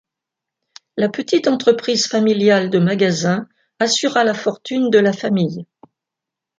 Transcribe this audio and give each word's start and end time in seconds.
La 0.97 1.09
petite 1.09 1.47
entreprise 1.47 2.07
familiale 2.07 2.71
de 2.71 2.79
magasins 2.79 3.47
assura 3.77 4.23
la 4.23 4.33
fortune 4.33 4.89
de 4.89 4.97
la 4.97 5.13
famille. 5.13 5.67